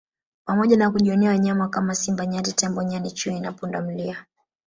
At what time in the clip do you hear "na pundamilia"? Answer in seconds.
3.39-4.25